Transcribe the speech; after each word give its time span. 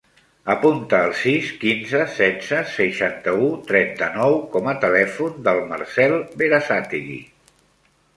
Apunta 0.51 0.99
el 1.07 1.11
sis, 1.23 1.49
quinze, 1.63 1.99
setze, 2.13 2.61
seixanta-u, 2.77 3.49
trenta-nou 3.67 4.39
com 4.55 4.71
a 4.71 4.75
telèfon 4.87 5.37
del 5.49 5.61
Marcel 5.73 6.17
Berasategui. 6.43 7.21